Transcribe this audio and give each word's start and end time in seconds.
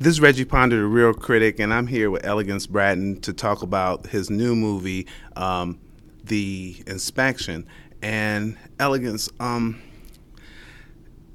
This 0.00 0.12
is 0.12 0.20
Reggie 0.20 0.44
Ponder, 0.44 0.76
the 0.76 0.86
Real 0.86 1.12
Critic, 1.12 1.58
and 1.58 1.74
I'm 1.74 1.88
here 1.88 2.08
with 2.08 2.24
Elegance 2.24 2.68
Bratton 2.68 3.20
to 3.22 3.32
talk 3.32 3.62
about 3.62 4.06
his 4.06 4.30
new 4.30 4.54
movie, 4.54 5.08
um, 5.34 5.80
The 6.22 6.80
Inspection. 6.86 7.66
And 8.00 8.56
Elegance, 8.78 9.28
um, 9.40 9.82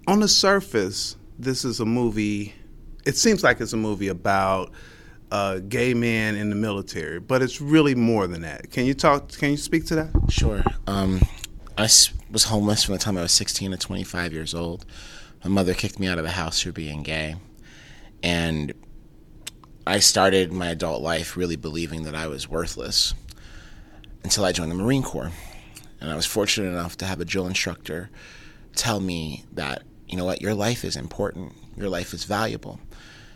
on 0.07 0.21
the 0.21 0.29
surface, 0.29 1.18
this 1.38 1.65
is 1.65 1.81
a 1.81 1.86
movie. 1.86 2.55
It 3.05 3.18
seems 3.18 3.44
like 3.44 3.60
it's 3.60 3.73
a 3.73 3.78
movie 3.78 4.07
about 4.07 4.71
uh, 5.29 5.59
gay 5.59 5.93
men 5.93 6.37
in 6.37 6.49
the 6.49 6.55
military, 6.55 7.19
but 7.19 7.41
it's 7.41 7.59
really 7.59 7.95
more 7.95 8.27
than 8.27 8.43
that. 8.43 8.71
Can 8.71 8.85
you 8.85 8.93
talk? 8.93 9.29
Can 9.33 9.51
you 9.51 9.57
speak 9.57 9.85
to 9.87 9.95
that? 9.95 10.09
Sure. 10.29 10.63
Um, 10.87 11.19
I 11.77 11.89
was 12.31 12.45
homeless 12.45 12.85
from 12.85 12.93
the 12.93 12.99
time 12.99 13.17
I 13.17 13.23
was 13.23 13.33
16 13.33 13.71
to 13.71 13.77
25 13.77 14.31
years 14.31 14.53
old. 14.53 14.85
My 15.43 15.49
mother 15.49 15.73
kicked 15.73 15.99
me 15.99 16.07
out 16.07 16.17
of 16.17 16.23
the 16.23 16.31
house 16.31 16.61
for 16.61 16.71
being 16.71 17.03
gay, 17.03 17.35
and 18.23 18.73
I 19.85 19.99
started 19.99 20.54
my 20.54 20.70
adult 20.70 21.02
life 21.02 21.36
really 21.36 21.58
believing 21.58 22.04
that 22.04 22.16
I 22.16 22.27
was 22.27 22.48
worthless 22.48 23.13
until 24.23 24.46
I 24.46 24.54
joined 24.54 24.72
the 24.72 24.76
Marine 24.76 25.04
Corps. 25.04 25.32
And 25.99 26.09
I 26.09 26.16
was 26.16 26.26
fortunate 26.26 26.70
enough 26.70 26.98
to 26.98 27.05
have 27.05 27.20
a 27.20 27.26
drill 27.26 27.48
instructor 27.48 28.09
tell 28.76 29.02
me 29.02 29.44
that, 29.52 29.84
you 30.08 30.18
know 30.18 30.26
what, 30.26 30.41
your 30.41 30.54
life 30.54 30.86
is 30.86 30.96
important, 30.96 31.54
your 31.76 31.90
life 31.90 32.13
is 32.13 32.23
valuable 32.23 32.80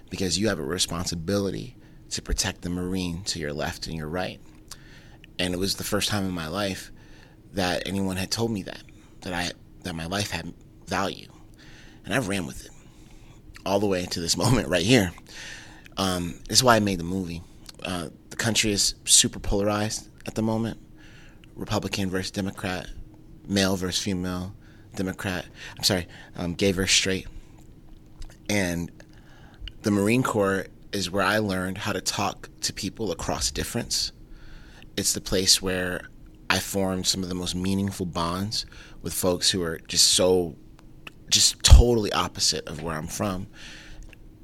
because 0.10 0.40
you 0.40 0.48
have 0.48 0.60
a 0.60 0.63
responsibility 0.63 1.76
to 2.12 2.22
protect 2.22 2.62
the 2.62 2.70
Marine 2.70 3.24
to 3.24 3.40
your 3.40 3.52
left 3.52 3.88
and 3.88 3.96
your 3.96 4.08
right. 4.08 4.40
And 5.38 5.54
it 5.54 5.58
was 5.58 5.76
the 5.76 5.84
first 5.84 6.10
time 6.10 6.26
in 6.26 6.32
my 6.32 6.48
life 6.48 6.91
that 7.54 7.84
anyone 7.85 8.16
had 8.16 8.32
told 8.32 8.52
me 8.52 8.63
that, 8.63 8.84
that 9.22 9.34
I 9.34 9.52
that 9.84 9.96
my 9.96 10.05
life 10.05 10.32
had 10.32 10.54
value. 10.85 11.30
And 12.05 12.13
I 12.13 12.20
ran 12.20 12.46
with 12.46 12.66
it 12.66 12.72
all 13.67 13.80
the 13.80 13.88
way 13.88 14.05
to 14.05 14.20
this 14.20 14.38
moment 14.44 14.67
right 14.67 14.85
here. 14.85 15.12
Um, 15.98 16.35
this 16.48 16.59
is 16.59 16.63
why 16.63 16.76
I 16.76 16.80
made 16.80 16.99
the 16.99 17.03
movie. 17.03 17.41
Uh, 17.84 18.09
the 18.30 18.35
country 18.35 18.71
is 18.71 18.96
super 19.05 19.40
polarized 19.40 20.07
at 20.26 20.35
the 20.35 20.41
moment 20.41 20.79
Republican 21.55 22.09
versus 22.09 22.32
Democrat, 22.32 22.87
male 23.48 23.76
versus 23.76 24.01
female, 24.01 24.54
Democrat, 24.96 25.46
I'm 25.77 25.84
sorry, 25.84 26.07
um, 26.35 26.54
gay 26.54 26.71
versus 26.71 26.96
straight. 26.96 27.27
And 28.49 28.91
the 29.81 29.91
Marine 29.91 30.24
Corps 30.24 30.68
is 30.91 31.09
where 31.09 31.24
I 31.24 31.40
learned 31.40 31.79
how 31.79 31.93
to 31.93 32.02
talk 32.02 32.49
to 32.62 32.74
people 32.74 33.12
across 33.12 33.52
difference. 33.52 34.12
It's 34.96 35.13
the 35.13 35.21
place 35.21 35.62
where 35.62 36.09
I 36.49 36.59
formed 36.59 37.07
some 37.07 37.24
of 37.24 37.29
the 37.29 37.35
most 37.35 37.55
meaningful 37.55 38.05
bonds 38.05 38.65
with 39.02 39.13
folks 39.13 39.49
who 39.52 39.62
are 39.63 39.79
just 39.87 40.07
so, 40.07 40.55
just 41.30 41.62
totally 41.64 42.12
opposite 42.14 42.68
of 42.68 42.82
where 42.82 42.96
I'm 42.96 43.08
from. 43.08 43.48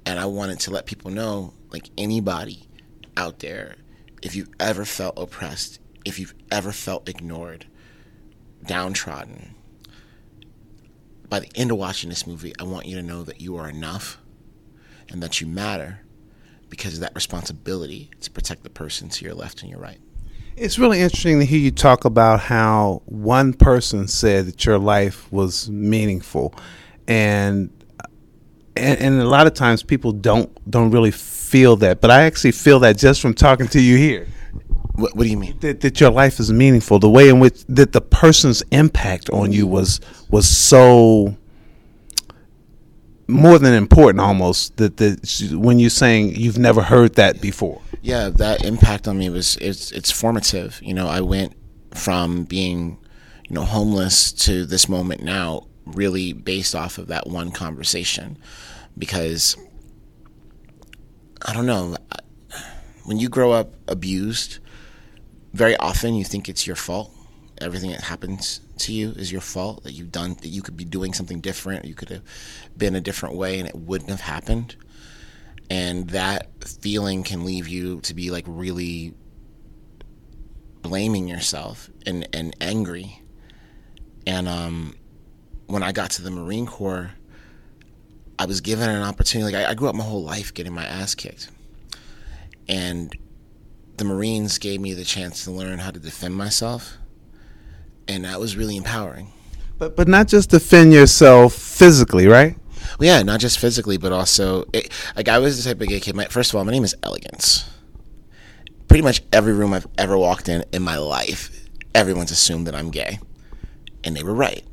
And 0.06 0.20
I 0.20 0.26
wanted 0.26 0.60
to 0.62 0.72
let 0.72 0.86
people 0.86 1.12
know, 1.12 1.54
like 1.72 1.90
anybody 1.98 2.68
out 3.16 3.40
there, 3.40 3.76
if 4.22 4.36
you've 4.36 4.50
ever 4.60 4.86
felt 4.86 5.18
oppressed, 5.18 5.80
if 6.06 6.20
you've 6.20 6.34
ever 6.52 6.72
felt 6.72 7.08
ignored, 7.08 7.66
downtrodden, 8.66 9.56
by 11.30 11.40
the 11.40 11.50
end 11.56 11.72
of 11.72 11.78
watching 11.78 12.10
this 12.10 12.28
movie, 12.28 12.54
I 12.60 12.64
want 12.64 12.86
you 12.86 12.96
to 12.98 13.02
know 13.02 13.24
that 13.24 13.42
you 13.42 13.56
are 13.58 13.70
enough 13.70 14.20
and 15.10 15.24
that 15.24 15.42
you 15.42 15.48
matter 15.48 16.02
because 16.70 16.96
of 16.96 17.00
that 17.00 17.16
responsibility 17.16 18.12
to 18.22 18.32
protect 18.32 18.64
the 18.64 18.70
person 18.70 19.10
to 19.10 19.26
your 19.26 19.34
left 19.34 19.62
and 19.62 19.72
your 19.72 19.80
right. 19.80 20.00
It's 20.56 20.78
really 20.78 21.02
interesting 21.02 21.40
to 21.40 21.46
hear 21.46 21.60
you 21.60 21.72
talk 21.72 22.06
about 22.06 22.40
how 22.40 23.02
one 23.06 23.54
person 23.54 24.08
said 24.08 24.46
that 24.46 24.66
your 24.66 24.78
life 24.78 25.32
was 25.32 25.68
meaningful, 25.70 26.54
and 27.08 27.72
and, 28.76 29.00
and 29.00 29.20
a 29.20 29.28
lot 29.28 29.48
of 29.48 29.56
times 29.56 29.82
people 29.82 30.12
don't 30.12 30.52
don't 30.70 30.92
really 30.92 31.10
feel 31.10 31.76
that, 31.78 32.02
but 32.02 32.12
I 32.12 32.24
actually 32.24 32.52
feel 32.52 32.80
that 32.82 33.00
just 33.00 33.20
from 33.20 33.34
talking 33.34 33.68
to 33.70 33.82
you 33.82 33.98
here. 33.98 34.28
What, 34.94 35.16
what 35.16 35.24
do 35.24 35.30
you 35.32 35.38
mean? 35.38 35.58
That, 35.62 35.82
that 35.82 36.00
your 36.00 36.12
life 36.12 36.40
is 36.40 36.54
meaningful. 36.54 37.00
The 37.00 37.10
way 37.10 37.30
in 37.30 37.40
which 37.40 37.66
that 37.66 37.92
the 37.92 38.02
person's 38.02 38.62
impact 38.70 39.32
on 39.32 39.52
you 39.52 39.66
was 39.66 40.02
was 40.30 40.48
so 40.48 41.36
more 43.28 43.58
than 43.58 43.74
important 43.74 44.20
almost 44.20 44.78
that 44.78 44.98
that 44.98 45.52
when 45.54 45.80
you're 45.80 45.90
saying 45.90 46.36
you've 46.36 46.60
never 46.60 46.84
heard 46.84 47.16
that 47.16 47.42
before 47.42 47.82
yeah 48.04 48.30
that 48.30 48.64
impact 48.64 49.08
on 49.08 49.18
me 49.18 49.30
was 49.30 49.56
it's 49.58 49.92
it's 49.92 50.12
formative. 50.12 50.80
You 50.84 50.94
know 50.94 51.08
i 51.08 51.22
went 51.22 51.56
from 51.92 52.44
being 52.44 53.00
you 53.50 53.56
know 53.56 53.64
homeless 53.64 54.32
to 54.32 54.66
this 54.66 54.88
moment 54.88 55.24
now 55.24 55.68
really 55.86 56.34
based 56.34 56.76
off 56.76 56.98
of 56.98 57.08
that 57.08 57.28
one 57.28 57.52
conversation 57.52 58.38
because 58.98 59.58
i 61.46 61.54
don't 61.54 61.66
know 61.66 61.96
when 63.06 63.20
you 63.20 63.30
grow 63.30 63.52
up 63.52 63.74
abused 63.88 64.60
very 65.54 65.78
often 65.78 66.16
you 66.16 66.24
think 66.24 66.50
it's 66.50 66.66
your 66.66 66.76
fault. 66.76 67.12
Everything 67.60 67.92
that 67.92 68.02
happens 68.02 68.60
to 68.80 68.92
you 68.92 69.12
is 69.12 69.32
your 69.32 69.42
fault 69.42 69.84
that 69.84 69.92
you've 69.92 70.12
done 70.12 70.34
that 70.42 70.48
you 70.48 70.64
could 70.64 70.76
be 70.76 70.84
doing 70.84 71.14
something 71.14 71.40
different 71.40 71.86
you 71.86 71.94
could 71.94 72.10
have 72.10 72.24
been 72.76 72.96
a 72.96 73.02
different 73.02 73.36
way 73.36 73.60
and 73.60 73.70
it 73.70 73.76
wouldn't 73.76 74.10
have 74.10 74.22
happened 74.22 74.76
and 75.70 76.10
that 76.10 76.48
feeling 76.64 77.24
can 77.24 77.46
leave 77.46 77.68
you 77.68 78.00
to 78.02 78.14
be 78.14 78.32
like 78.32 78.46
really 78.48 79.14
blaming 80.82 81.28
yourself 81.28 81.90
and 82.06 82.28
and 82.34 82.56
angry 82.60 83.22
and 84.28 84.48
um 84.48 84.96
when 85.68 85.82
i 85.82 85.92
got 85.92 86.12
to 86.12 86.22
the 86.22 86.32
marine 86.32 86.66
corps 86.66 87.12
i 88.38 88.46
was 88.46 88.60
given 88.62 88.90
an 88.90 89.02
opportunity 89.02 89.54
like 89.54 89.66
I, 89.66 89.72
I 89.72 89.74
grew 89.74 89.88
up 89.88 89.96
my 89.96 90.04
whole 90.04 90.24
life 90.24 90.54
getting 90.54 90.74
my 90.74 90.86
ass 90.86 91.16
kicked 91.16 91.50
and 92.68 93.16
the 93.96 94.04
marines 94.04 94.58
gave 94.58 94.82
me 94.82 94.94
the 94.94 95.06
chance 95.06 95.46
to 95.46 95.52
learn 95.52 95.80
how 95.80 95.92
to 95.92 96.00
defend 96.00 96.36
myself 96.36 96.98
and 98.08 98.26
that 98.26 98.40
was 98.40 98.56
really 98.56 98.78
empowering. 98.78 99.32
But 99.78 99.96
but 99.96 100.08
not 100.08 100.28
just 100.28 100.50
defend 100.50 100.94
yourself 100.94 101.54
physically, 101.54 102.28
right? 102.28 102.56
Well, 103.00 103.08
yeah, 103.08 103.24
not 103.24 103.40
just 103.40 103.60
physically, 103.60 103.98
but 103.98 104.12
also 104.12 104.66
it, 104.74 104.92
like 105.16 105.28
I 105.28 105.40
was 105.40 105.64
the 105.64 105.70
type 105.70 105.82
of 105.82 105.88
gay 105.88 106.00
kid. 106.00 106.16
My, 106.16 106.26
first 106.26 106.52
of 106.52 106.58
all, 106.58 106.66
my 106.66 106.72
name 106.72 106.84
is 106.84 106.96
Elegance. 107.04 107.70
Pretty 108.88 109.04
much 109.04 109.24
every 109.32 109.54
room 109.54 109.74
I've 109.74 109.88
ever 109.98 110.18
walked 110.18 110.50
in 110.50 110.64
in 110.72 110.84
my 110.84 110.98
life, 110.98 111.68
everyone's 111.96 112.32
assumed 112.32 112.68
that 112.68 112.76
I'm 112.76 112.92
gay, 112.92 113.20
and 114.04 114.16
they 114.16 114.24
were 114.24 114.34
right. 114.34 114.64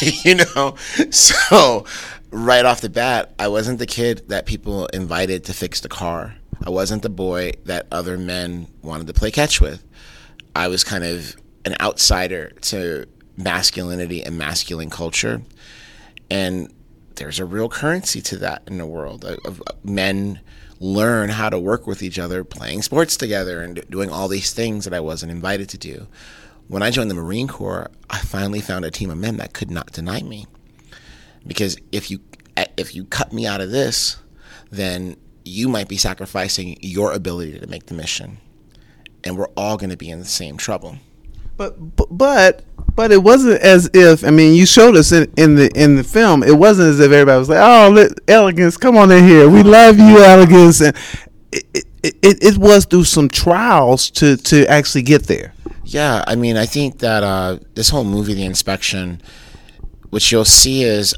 you 0.00 0.36
know, 0.36 0.76
so 1.10 1.84
right 2.30 2.64
off 2.64 2.80
the 2.80 2.88
bat, 2.88 3.34
I 3.38 3.48
wasn't 3.48 3.78
the 3.78 3.86
kid 3.86 4.28
that 4.28 4.46
people 4.46 4.86
invited 4.86 5.44
to 5.44 5.52
fix 5.52 5.80
the 5.80 5.88
car. 5.88 6.36
I 6.64 6.70
wasn't 6.70 7.02
the 7.02 7.10
boy 7.10 7.52
that 7.64 7.86
other 7.90 8.18
men 8.18 8.68
wanted 8.82 9.06
to 9.08 9.12
play 9.12 9.30
catch 9.30 9.60
with. 9.60 9.84
I 10.54 10.68
was 10.68 10.84
kind 10.84 11.04
of 11.04 11.36
an 11.64 11.76
outsider 11.80 12.50
to 12.62 13.06
masculinity 13.36 14.22
and 14.22 14.36
masculine 14.36 14.90
culture. 14.90 15.42
And 16.30 16.72
there's 17.20 17.38
a 17.38 17.44
real 17.44 17.68
currency 17.68 18.22
to 18.22 18.36
that 18.38 18.62
in 18.66 18.78
the 18.78 18.86
world. 18.86 19.26
Of, 19.26 19.62
men 19.84 20.40
learn 20.78 21.28
how 21.28 21.50
to 21.50 21.58
work 21.58 21.86
with 21.86 22.02
each 22.02 22.18
other, 22.18 22.44
playing 22.44 22.80
sports 22.80 23.14
together, 23.18 23.60
and 23.60 23.84
doing 23.90 24.08
all 24.08 24.26
these 24.26 24.54
things 24.54 24.84
that 24.84 24.94
I 24.94 25.00
wasn't 25.00 25.30
invited 25.30 25.68
to 25.68 25.78
do. 25.78 26.06
When 26.66 26.82
I 26.82 26.90
joined 26.90 27.10
the 27.10 27.14
Marine 27.14 27.46
Corps, 27.46 27.90
I 28.08 28.20
finally 28.20 28.62
found 28.62 28.86
a 28.86 28.90
team 28.90 29.10
of 29.10 29.18
men 29.18 29.36
that 29.36 29.52
could 29.52 29.70
not 29.70 29.92
deny 29.92 30.22
me. 30.22 30.46
Because 31.46 31.76
if 31.92 32.10
you 32.10 32.20
if 32.78 32.94
you 32.94 33.04
cut 33.04 33.34
me 33.34 33.46
out 33.46 33.60
of 33.60 33.70
this, 33.70 34.16
then 34.70 35.16
you 35.44 35.68
might 35.68 35.88
be 35.88 35.98
sacrificing 35.98 36.78
your 36.80 37.12
ability 37.12 37.60
to 37.60 37.66
make 37.66 37.86
the 37.86 37.94
mission, 37.94 38.38
and 39.24 39.36
we're 39.36 39.52
all 39.58 39.76
going 39.76 39.90
to 39.90 39.96
be 39.96 40.10
in 40.10 40.20
the 40.20 40.24
same 40.24 40.56
trouble. 40.56 40.96
But 41.60 41.76
but 42.16 42.64
but 42.94 43.12
it 43.12 43.22
wasn't 43.22 43.60
as 43.60 43.90
if 43.92 44.24
I 44.24 44.30
mean 44.30 44.54
you 44.54 44.64
showed 44.64 44.96
us 44.96 45.12
in, 45.12 45.30
in 45.36 45.56
the 45.56 45.70
in 45.74 45.96
the 45.96 46.02
film. 46.02 46.42
It 46.42 46.56
wasn't 46.56 46.88
as 46.88 47.00
if 47.00 47.12
everybody 47.12 47.38
was 47.38 47.50
like, 47.50 47.58
"Oh, 47.60 47.90
let, 47.90 48.12
elegance, 48.28 48.78
come 48.78 48.96
on 48.96 49.10
in 49.10 49.24
here. 49.24 49.46
We 49.46 49.62
love 49.62 49.98
you, 49.98 50.24
elegance." 50.24 50.80
And 50.80 50.96
it, 51.52 51.64
it, 51.74 51.84
it, 52.22 52.42
it 52.42 52.56
was 52.56 52.86
through 52.86 53.04
some 53.04 53.28
trials 53.28 54.10
to 54.12 54.38
to 54.38 54.66
actually 54.68 55.02
get 55.02 55.24
there. 55.24 55.52
Yeah, 55.84 56.24
I 56.26 56.34
mean, 56.34 56.56
I 56.56 56.64
think 56.64 57.00
that 57.00 57.22
uh, 57.22 57.58
this 57.74 57.90
whole 57.90 58.04
movie, 58.04 58.32
The 58.32 58.46
Inspection, 58.46 59.20
which 60.08 60.32
you'll 60.32 60.46
see 60.46 60.84
is 60.84 61.14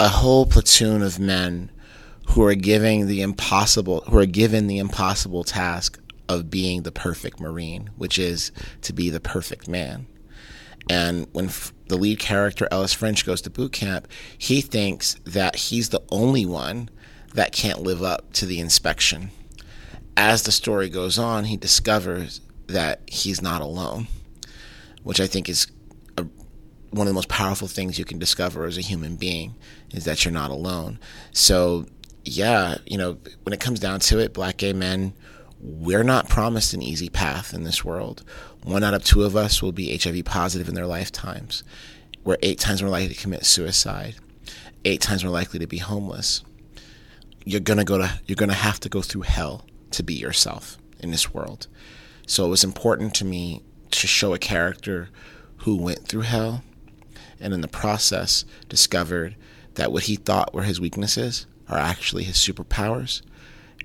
a 0.00 0.08
whole 0.08 0.46
platoon 0.46 1.02
of 1.02 1.18
men 1.18 1.70
who 2.28 2.42
are 2.42 2.54
giving 2.54 3.06
the 3.06 3.20
impossible, 3.20 4.00
who 4.08 4.16
are 4.16 4.24
given 4.24 4.66
the 4.66 4.78
impossible 4.78 5.44
task 5.44 6.00
of 6.28 6.50
being 6.50 6.82
the 6.82 6.92
perfect 6.92 7.40
Marine, 7.40 7.90
which 7.96 8.18
is 8.18 8.52
to 8.82 8.92
be 8.92 9.10
the 9.10 9.20
perfect 9.20 9.68
man. 9.68 10.06
And 10.90 11.26
when 11.32 11.46
f- 11.46 11.72
the 11.88 11.96
lead 11.96 12.18
character, 12.18 12.68
Ellis 12.70 12.94
French, 12.94 13.26
goes 13.26 13.42
to 13.42 13.50
boot 13.50 13.72
camp, 13.72 14.08
he 14.36 14.60
thinks 14.60 15.16
that 15.24 15.56
he's 15.56 15.90
the 15.90 16.02
only 16.10 16.46
one 16.46 16.90
that 17.34 17.52
can't 17.52 17.82
live 17.82 18.02
up 18.02 18.32
to 18.34 18.46
the 18.46 18.58
inspection. 18.58 19.30
As 20.16 20.42
the 20.42 20.52
story 20.52 20.88
goes 20.88 21.18
on, 21.18 21.44
he 21.44 21.56
discovers 21.56 22.40
that 22.66 23.00
he's 23.06 23.42
not 23.42 23.60
alone, 23.60 24.08
which 25.02 25.20
I 25.20 25.26
think 25.26 25.48
is 25.48 25.66
a, 26.16 26.24
one 26.90 27.06
of 27.06 27.08
the 27.08 27.14
most 27.14 27.28
powerful 27.28 27.68
things 27.68 27.98
you 27.98 28.04
can 28.04 28.18
discover 28.18 28.64
as 28.64 28.78
a 28.78 28.82
human 28.82 29.16
being 29.16 29.54
is 29.92 30.04
that 30.04 30.24
you're 30.24 30.32
not 30.32 30.50
alone. 30.50 30.98
So 31.32 31.86
yeah, 32.24 32.78
you 32.86 32.98
know, 32.98 33.18
when 33.42 33.52
it 33.52 33.60
comes 33.60 33.80
down 33.80 34.00
to 34.00 34.18
it, 34.18 34.34
black 34.34 34.58
gay 34.58 34.72
men, 34.72 35.14
we're 35.60 36.04
not 36.04 36.28
promised 36.28 36.72
an 36.72 36.82
easy 36.82 37.08
path 37.08 37.52
in 37.52 37.64
this 37.64 37.84
world. 37.84 38.22
One 38.62 38.84
out 38.84 38.94
of 38.94 39.04
two 39.04 39.24
of 39.24 39.36
us 39.36 39.62
will 39.62 39.72
be 39.72 39.96
HIV 39.96 40.24
positive 40.24 40.68
in 40.68 40.74
their 40.74 40.86
lifetimes. 40.86 41.64
We're 42.24 42.36
eight 42.42 42.58
times 42.58 42.82
more 42.82 42.90
likely 42.90 43.14
to 43.14 43.20
commit 43.20 43.44
suicide, 43.44 44.16
eight 44.84 45.00
times 45.00 45.24
more 45.24 45.32
likely 45.32 45.58
to 45.58 45.66
be 45.66 45.78
homeless. 45.78 46.42
You're 47.44 47.60
gonna 47.60 47.84
go 47.84 47.98
to 47.98 48.20
you're 48.26 48.36
gonna 48.36 48.52
have 48.52 48.78
to 48.80 48.88
go 48.88 49.02
through 49.02 49.22
hell 49.22 49.64
to 49.92 50.02
be 50.02 50.14
yourself 50.14 50.78
in 51.00 51.10
this 51.10 51.32
world. 51.32 51.66
So 52.26 52.44
it 52.44 52.50
was 52.50 52.64
important 52.64 53.14
to 53.14 53.24
me 53.24 53.62
to 53.90 54.06
show 54.06 54.34
a 54.34 54.38
character 54.38 55.08
who 55.58 55.76
went 55.76 56.06
through 56.06 56.22
hell 56.22 56.62
and 57.40 57.54
in 57.54 57.62
the 57.62 57.68
process 57.68 58.44
discovered 58.68 59.34
that 59.74 59.92
what 59.92 60.04
he 60.04 60.16
thought 60.16 60.52
were 60.52 60.64
his 60.64 60.80
weaknesses 60.80 61.46
are 61.68 61.78
actually 61.78 62.24
his 62.24 62.36
superpowers 62.36 63.22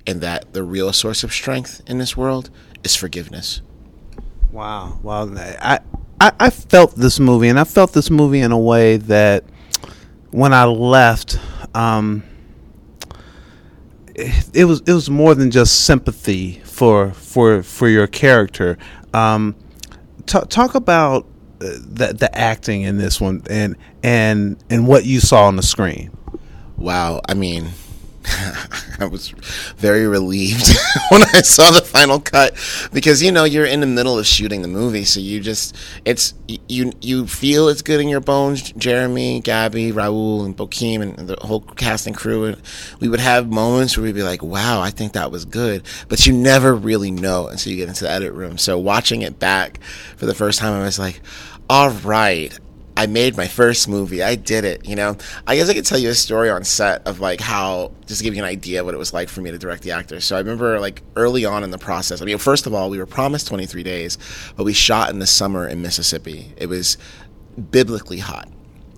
and 0.06 0.22
that 0.22 0.54
the 0.54 0.64
real 0.64 0.94
source 0.94 1.24
of 1.24 1.32
strength 1.32 1.82
in 1.88 1.98
this 1.98 2.18
world 2.18 2.50
is 2.84 2.96
forgiveness. 2.96 3.62
Wow. 4.52 5.00
Wow. 5.02 5.34
I, 5.36 5.80
I, 6.20 6.32
I 6.40 6.50
felt 6.50 6.96
this 6.96 7.20
movie, 7.20 7.48
and 7.48 7.60
I 7.60 7.64
felt 7.64 7.94
this 7.94 8.10
movie 8.10 8.40
in 8.40 8.52
a 8.52 8.60
way 8.60 8.98
that 8.98 9.44
when 10.32 10.54
I 10.54 10.66
left, 10.66 11.40
um, 11.76 12.24
it, 14.16 14.50
it, 14.54 14.66
was 14.66 14.82
it 14.82 14.94
was 14.94 15.10
more 15.10 15.36
than 15.36 15.52
just 15.52 15.86
sympathy 15.86 16.62
for 16.66 17.12
for 17.12 17.64
for 17.64 17.88
your 17.88 18.08
character. 18.08 18.78
Um, 19.14 19.56
t- 20.26 20.40
talk 20.50 20.76
about 20.76 21.26
uh, 21.62 21.70
the 21.80 22.14
the 22.14 22.30
acting 22.38 22.82
in 22.82 22.98
this 22.98 23.20
one 23.20 23.44
and 23.50 23.76
and 24.04 24.64
and 24.70 24.88
what 24.88 25.06
you 25.06 25.20
saw 25.20 25.46
on 25.46 25.56
the 25.56 25.64
screen. 25.64 26.16
Wow, 26.78 27.22
I 27.28 27.34
mean, 27.34 27.70
I 29.00 29.06
was 29.06 29.30
very 29.78 30.08
relieved 30.08 30.68
when 31.10 31.24
I 31.24 31.42
saw 31.42 31.72
the 31.72 31.82
final 31.82 32.20
cut 32.20 32.56
because 32.94 33.22
you 33.22 33.32
know 33.32 33.44
you're 33.44 33.66
in 33.66 33.82
the 33.82 33.88
middle 33.88 34.18
of 34.18 34.26
shooting 34.26 34.62
the 34.62 34.68
movie, 34.68 35.04
so 35.04 35.20
you 35.20 35.40
just 35.40 35.76
it's 36.06 36.34
you 36.48 36.94
you 37.02 37.28
feel 37.28 37.68
it's 37.68 37.82
good 37.82 38.00
in 38.00 38.08
your 38.08 38.22
bones. 38.22 38.72
Jeremy, 38.74 39.42
Gabby, 39.42 39.92
Raul, 39.92 40.46
and 40.46 40.56
Bokeem, 40.56 41.02
and 41.02 41.28
the 41.28 41.38
whole 41.42 41.62
cast 41.62 42.08
and 42.08 42.16
crew, 42.16 42.46
and 42.46 42.62
we 43.00 43.10
would 43.10 43.20
have 43.20 43.52
moments 43.52 43.98
where 43.98 44.06
we'd 44.06 44.16
be 44.16 44.24
like, 44.24 44.42
"Wow, 44.42 44.82
I 44.82 44.90
think 44.90 45.14
that 45.14 45.32
was 45.32 45.44
good," 45.46 45.84
but 46.08 46.26
you 46.26 46.34
never 46.34 46.74
really 46.74 47.12
know 47.12 47.48
until 47.48 47.72
you 47.72 47.78
get 47.78 47.90
into 47.90 48.06
the 48.06 48.12
edit 48.12 48.34
room. 48.34 48.58
So 48.58 48.78
watching 48.80 49.22
it 49.22 49.40
back 49.40 49.80
for 50.16 50.26
the 50.26 50.36
first 50.36 50.60
time, 50.60 50.74
I 50.74 50.84
was 50.84 51.00
like, 51.00 51.22
"All 51.70 51.90
right, 51.90 52.58
I 52.96 53.08
made 53.08 53.36
my 53.36 53.48
first 53.48 53.88
movie. 53.88 54.22
I 54.22 54.36
did 54.36 54.66
it. 54.66 54.88
You 54.88 54.96
know, 54.96 55.18
I 55.48 55.56
guess 55.56 55.70
I 55.70 55.74
could 55.74 55.86
tell 55.86 55.98
you 55.98 56.10
a 56.10 56.14
story 56.14 56.50
on 56.50 56.64
set 56.64 57.06
of 57.08 57.20
like 57.20 57.42
how, 57.42 57.92
just 58.06 58.20
to 58.20 58.24
give 58.24 58.36
you 58.36 58.44
an 58.44 58.48
idea 58.48 58.82
of 58.82 58.86
what 58.86 58.94
it 58.94 59.00
was 59.00 59.14
like 59.14 59.30
for 59.30 59.42
me 59.42 59.50
to 59.50 59.58
direct 59.58 59.82
the 59.82 59.92
actors. 59.92 60.26
So 60.26 60.36
I 60.36 60.40
remember 60.40 60.80
like 60.80 61.02
early 61.16 61.44
on 61.44 61.64
in 61.64 61.72
the 61.72 61.80
process. 61.80 62.22
I 62.22 62.26
mean, 62.26 62.38
first 62.38 62.68
of 62.68 62.74
all, 62.74 62.90
we 62.90 63.00
were 63.00 63.08
promised 63.08 63.48
23 63.48 63.82
days, 63.82 64.18
but 64.56 64.64
we 64.64 64.74
shot 64.74 65.10
in 65.10 65.20
the 65.20 65.28
summer 65.28 65.68
in 65.68 65.82
Mississippi. 65.82 66.54
It 66.58 66.68
was 66.68 66.98
biblically 67.72 68.20
hot. 68.20 68.48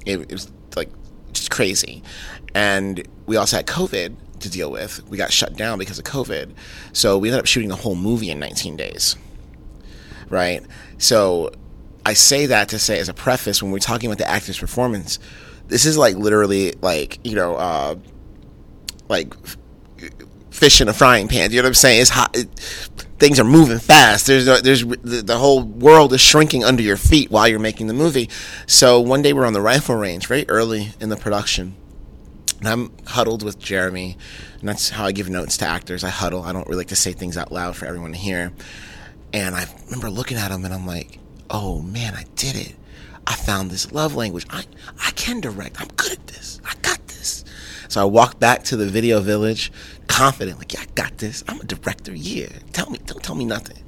It, 0.05 0.19
it 0.19 0.31
was 0.31 0.51
like 0.75 0.89
just 1.31 1.49
crazy, 1.49 2.03
and 2.53 3.07
we 3.25 3.37
also 3.37 3.57
had 3.57 3.65
COVID 3.65 4.15
to 4.41 4.49
deal 4.49 4.71
with. 4.71 5.07
We 5.09 5.17
got 5.17 5.31
shut 5.31 5.55
down 5.55 5.79
because 5.79 5.97
of 5.97 6.05
COVID, 6.05 6.53
so 6.91 7.17
we 7.17 7.29
ended 7.29 7.39
up 7.39 7.47
shooting 7.47 7.69
the 7.69 7.75
whole 7.75 7.95
movie 7.95 8.29
in 8.29 8.39
19 8.39 8.75
days. 8.75 9.15
Right. 10.29 10.63
So 10.97 11.51
I 12.05 12.13
say 12.13 12.45
that 12.45 12.69
to 12.69 12.79
say 12.79 12.99
as 12.99 13.09
a 13.09 13.13
preface 13.13 13.63
when 13.63 13.71
we're 13.71 13.79
talking 13.79 14.07
about 14.09 14.19
the 14.19 14.29
actor's 14.29 14.59
performance, 14.59 15.19
this 15.67 15.85
is 15.85 15.97
like 15.97 16.15
literally 16.15 16.73
like 16.81 17.19
you 17.23 17.35
know, 17.35 17.55
uh, 17.55 17.95
like 19.09 19.33
fish 20.51 20.81
in 20.81 20.87
a 20.87 20.93
frying 20.93 21.27
pan. 21.27 21.51
You 21.51 21.57
know 21.57 21.63
what 21.63 21.69
I'm 21.69 21.73
saying? 21.73 22.01
It's 22.01 22.11
hot. 22.11 22.35
It, 22.37 22.47
things 23.17 23.39
are 23.39 23.43
moving 23.43 23.79
fast. 23.79 24.27
There's 24.27 24.45
there's 24.45 24.85
the, 24.85 25.23
the, 25.25 25.37
whole 25.37 25.63
world 25.63 26.13
is 26.13 26.21
shrinking 26.21 26.63
under 26.63 26.83
your 26.83 26.97
feet 26.97 27.31
while 27.31 27.47
you're 27.47 27.59
making 27.59 27.87
the 27.87 27.93
movie. 27.93 28.29
So 28.67 28.99
one 28.99 29.21
day 29.21 29.33
we're 29.33 29.45
on 29.45 29.53
the 29.53 29.61
rifle 29.61 29.95
range, 29.95 30.27
very 30.27 30.47
early 30.47 30.93
in 30.99 31.09
the 31.09 31.17
production, 31.17 31.75
and 32.59 32.67
I'm 32.67 32.91
huddled 33.07 33.43
with 33.43 33.57
Jeremy, 33.59 34.17
and 34.59 34.69
that's 34.69 34.89
how 34.89 35.05
I 35.05 35.11
give 35.11 35.29
notes 35.29 35.57
to 35.57 35.65
actors. 35.65 36.03
I 36.03 36.09
huddle. 36.09 36.43
I 36.43 36.53
don't 36.53 36.67
really 36.67 36.77
like 36.77 36.87
to 36.89 36.95
say 36.95 37.13
things 37.13 37.37
out 37.37 37.51
loud 37.51 37.75
for 37.75 37.85
everyone 37.85 38.11
to 38.11 38.17
hear. 38.17 38.53
And 39.33 39.55
I 39.55 39.65
remember 39.85 40.09
looking 40.09 40.37
at 40.37 40.51
him, 40.51 40.63
and 40.65 40.73
I'm 40.73 40.85
like 40.85 41.19
oh 41.49 41.81
man, 41.81 42.13
I 42.15 42.25
did 42.35 42.55
it. 42.55 42.75
I 43.27 43.35
found 43.35 43.71
this 43.71 43.91
love 43.91 44.15
language. 44.15 44.45
I, 44.49 44.65
I 45.03 45.11
can 45.11 45.41
direct. 45.41 45.81
I'm 45.81 45.87
good 45.95 46.11
at 46.13 46.27
this. 46.27 46.59
I 46.63 46.73
got 46.81 47.05
this. 47.07 47.43
So 47.87 48.01
I 48.01 48.05
walked 48.05 48.39
back 48.39 48.63
to 48.65 48.75
the 48.75 48.85
video 48.85 49.19
village, 49.19 49.71
confident, 50.07 50.59
like, 50.59 50.73
yeah, 50.73 50.81
I 50.81 50.85
got 50.95 51.17
this. 51.17 51.43
I'm 51.47 51.59
a 51.59 51.63
director. 51.63 52.13
Yeah. 52.13 52.49
Tell 52.73 52.89
me, 52.89 52.99
don't 53.05 53.23
tell 53.23 53.35
me 53.35 53.45
nothing. 53.45 53.83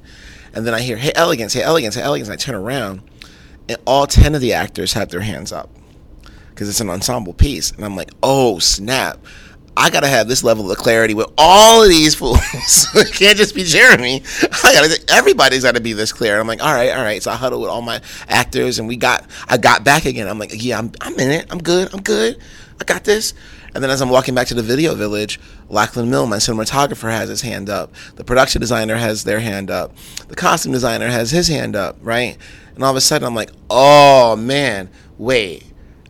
And 0.54 0.66
then 0.66 0.74
I 0.74 0.80
hear, 0.80 0.96
hey, 0.96 1.12
elegance, 1.14 1.52
hey, 1.52 1.62
elegance, 1.62 1.94
hey, 1.94 2.02
elegance. 2.02 2.28
I 2.30 2.36
turn 2.36 2.54
around, 2.54 3.02
and 3.68 3.78
all 3.86 4.06
10 4.06 4.34
of 4.34 4.40
the 4.40 4.54
actors 4.54 4.94
have 4.94 5.10
their 5.10 5.20
hands 5.20 5.52
up 5.52 5.70
because 6.50 6.68
it's 6.68 6.80
an 6.80 6.90
ensemble 6.90 7.34
piece. 7.34 7.70
And 7.70 7.84
I'm 7.84 7.94
like, 7.94 8.10
oh, 8.22 8.58
snap. 8.58 9.18
I 9.78 9.90
gotta 9.90 10.08
have 10.08 10.26
this 10.26 10.42
level 10.42 10.68
of 10.72 10.76
clarity 10.76 11.14
with 11.14 11.30
all 11.38 11.84
of 11.84 11.88
these 11.88 12.12
fools. 12.12 12.40
it 12.96 13.12
can't 13.12 13.38
just 13.38 13.54
be 13.54 13.62
Jeremy. 13.62 14.24
I 14.64 14.72
gotta. 14.72 15.00
Everybody's 15.08 15.62
gotta 15.62 15.80
be 15.80 15.92
this 15.92 16.12
clear. 16.12 16.40
I'm 16.40 16.48
like, 16.48 16.60
all 16.60 16.74
right, 16.74 16.90
all 16.90 17.02
right. 17.04 17.22
So 17.22 17.30
I 17.30 17.36
huddle 17.36 17.60
with 17.60 17.70
all 17.70 17.80
my 17.80 18.00
actors, 18.26 18.80
and 18.80 18.88
we 18.88 18.96
got. 18.96 19.24
I 19.48 19.56
got 19.56 19.84
back 19.84 20.04
again. 20.04 20.26
I'm 20.26 20.36
like, 20.36 20.50
yeah, 20.52 20.78
I'm. 20.80 20.90
I'm 21.00 21.14
in 21.20 21.30
it. 21.30 21.46
I'm 21.50 21.62
good. 21.62 21.94
I'm 21.94 22.02
good. 22.02 22.40
I 22.80 22.84
got 22.84 23.04
this. 23.04 23.34
And 23.72 23.84
then 23.84 23.90
as 23.90 24.02
I'm 24.02 24.10
walking 24.10 24.34
back 24.34 24.48
to 24.48 24.54
the 24.54 24.62
video 24.64 24.96
village, 24.96 25.38
Lachlan 25.68 26.10
Milne, 26.10 26.28
my 26.28 26.38
cinematographer, 26.38 27.10
has 27.12 27.28
his 27.28 27.42
hand 27.42 27.70
up. 27.70 27.94
The 28.16 28.24
production 28.24 28.60
designer 28.60 28.96
has 28.96 29.22
their 29.22 29.38
hand 29.38 29.70
up. 29.70 29.94
The 30.26 30.34
costume 30.34 30.72
designer 30.72 31.06
has 31.06 31.30
his 31.30 31.46
hand 31.46 31.76
up. 31.76 31.96
Right. 32.02 32.36
And 32.74 32.82
all 32.82 32.90
of 32.90 32.96
a 32.96 33.00
sudden, 33.00 33.28
I'm 33.28 33.34
like, 33.36 33.52
oh 33.70 34.34
man, 34.34 34.90
wait. 35.18 35.64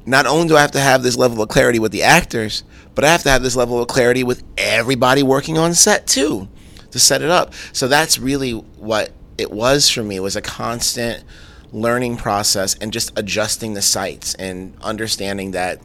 Not 0.06 0.24
only 0.24 0.48
do 0.48 0.56
I 0.56 0.62
have 0.62 0.70
to 0.70 0.80
have 0.80 1.02
this 1.02 1.18
level 1.18 1.42
of 1.42 1.50
clarity 1.50 1.78
with 1.78 1.92
the 1.92 2.02
actors 2.02 2.64
but 2.98 3.04
I 3.04 3.12
have 3.12 3.22
to 3.22 3.30
have 3.30 3.44
this 3.44 3.54
level 3.54 3.80
of 3.80 3.86
clarity 3.86 4.24
with 4.24 4.42
everybody 4.56 5.22
working 5.22 5.56
on 5.56 5.72
set 5.72 6.08
too 6.08 6.48
to 6.90 6.98
set 6.98 7.22
it 7.22 7.30
up. 7.30 7.54
So 7.72 7.86
that's 7.86 8.18
really 8.18 8.50
what 8.50 9.12
it 9.38 9.52
was 9.52 9.88
for 9.88 10.02
me 10.02 10.18
was 10.18 10.34
a 10.34 10.42
constant 10.42 11.22
learning 11.70 12.16
process 12.16 12.74
and 12.80 12.92
just 12.92 13.16
adjusting 13.16 13.74
the 13.74 13.82
sights 13.82 14.34
and 14.34 14.76
understanding 14.82 15.52
that 15.52 15.80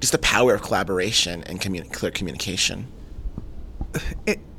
just 0.00 0.12
the 0.12 0.18
power 0.18 0.54
of 0.54 0.60
collaboration 0.60 1.42
and 1.44 1.58
communi- 1.58 1.90
clear 1.90 2.12
communication. 2.12 2.86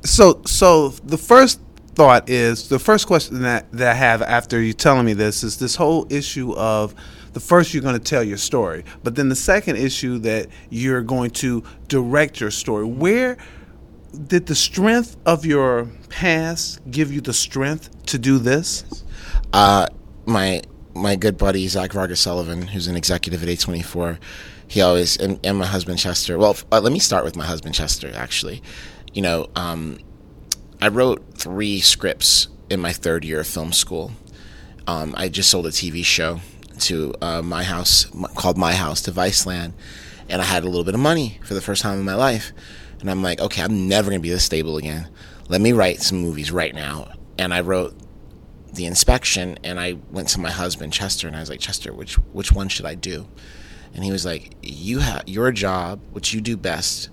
so 0.02 0.42
so 0.44 0.88
the 0.88 1.16
first 1.16 1.60
thought 1.94 2.28
is 2.28 2.68
the 2.70 2.80
first 2.80 3.06
question 3.06 3.42
that, 3.42 3.70
that 3.70 3.92
I 3.92 3.94
have 3.94 4.20
after 4.20 4.60
you 4.60 4.72
telling 4.72 5.06
me 5.06 5.12
this 5.12 5.44
is 5.44 5.58
this 5.58 5.76
whole 5.76 6.08
issue 6.10 6.54
of 6.54 6.92
the 7.34 7.40
first 7.40 7.74
you're 7.74 7.82
going 7.82 7.98
to 7.98 8.00
tell 8.00 8.22
your 8.22 8.38
story, 8.38 8.84
but 9.02 9.16
then 9.16 9.28
the 9.28 9.36
second 9.36 9.76
issue 9.76 10.18
that 10.20 10.46
you're 10.70 11.02
going 11.02 11.30
to 11.30 11.62
direct 11.88 12.40
your 12.40 12.50
story. 12.50 12.84
Where 12.84 13.36
did 14.26 14.46
the 14.46 14.54
strength 14.54 15.16
of 15.26 15.44
your 15.44 15.88
past 16.08 16.80
give 16.90 17.12
you 17.12 17.20
the 17.20 17.34
strength 17.34 18.06
to 18.06 18.18
do 18.18 18.38
this? 18.38 19.04
Uh, 19.52 19.88
my 20.24 20.62
my 20.94 21.16
good 21.16 21.36
buddy 21.36 21.66
Zach 21.66 21.92
Vargas 21.92 22.20
Sullivan, 22.20 22.68
who's 22.68 22.86
an 22.86 22.94
executive 22.94 23.42
at 23.42 23.48
A24, 23.48 24.18
he 24.68 24.80
always 24.80 25.16
and, 25.16 25.40
and 25.44 25.58
my 25.58 25.66
husband 25.66 25.98
Chester. 25.98 26.38
Well, 26.38 26.56
uh, 26.70 26.80
let 26.80 26.92
me 26.92 27.00
start 27.00 27.24
with 27.24 27.36
my 27.36 27.44
husband 27.44 27.74
Chester. 27.74 28.12
Actually, 28.14 28.62
you 29.12 29.22
know, 29.22 29.48
um, 29.56 29.98
I 30.80 30.88
wrote 30.88 31.24
three 31.34 31.80
scripts 31.80 32.48
in 32.70 32.80
my 32.80 32.92
third 32.92 33.24
year 33.24 33.40
of 33.40 33.46
film 33.46 33.72
school. 33.72 34.12
Um, 34.86 35.14
I 35.16 35.28
just 35.28 35.50
sold 35.50 35.66
a 35.66 35.70
TV 35.70 36.04
show 36.04 36.40
to 36.80 37.14
uh, 37.20 37.42
my 37.42 37.62
house 37.62 38.06
called 38.34 38.56
My 38.58 38.72
House 38.72 39.00
to 39.02 39.12
Viceland, 39.12 39.72
and 40.28 40.40
I 40.40 40.44
had 40.44 40.64
a 40.64 40.66
little 40.66 40.84
bit 40.84 40.94
of 40.94 41.00
money 41.00 41.38
for 41.42 41.54
the 41.54 41.60
first 41.60 41.82
time 41.82 41.98
in 41.98 42.04
my 42.04 42.14
life, 42.14 42.52
and 43.00 43.10
I'm 43.10 43.22
like, 43.22 43.40
okay, 43.40 43.62
I'm 43.62 43.88
never 43.88 44.10
gonna 44.10 44.20
be 44.20 44.30
this 44.30 44.44
stable 44.44 44.76
again. 44.76 45.08
Let 45.48 45.60
me 45.60 45.72
write 45.72 46.00
some 46.00 46.18
movies 46.18 46.50
right 46.50 46.74
now, 46.74 47.12
and 47.38 47.52
I 47.52 47.60
wrote 47.60 47.94
the 48.72 48.86
inspection, 48.86 49.58
and 49.62 49.78
I 49.78 49.98
went 50.10 50.28
to 50.30 50.40
my 50.40 50.50
husband 50.50 50.92
Chester, 50.92 51.26
and 51.26 51.36
I 51.36 51.40
was 51.40 51.50
like, 51.50 51.60
Chester, 51.60 51.92
which 51.92 52.14
which 52.32 52.52
one 52.52 52.68
should 52.68 52.86
I 52.86 52.94
do? 52.94 53.28
And 53.94 54.02
he 54.02 54.10
was 54.10 54.24
like, 54.24 54.54
you 54.62 54.98
have 54.98 55.28
your 55.28 55.52
job, 55.52 56.00
which 56.10 56.34
you 56.34 56.40
do 56.40 56.56
best. 56.56 57.10